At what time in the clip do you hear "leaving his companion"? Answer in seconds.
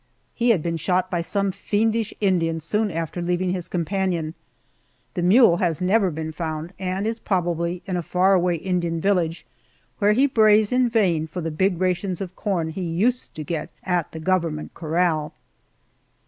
3.21-4.33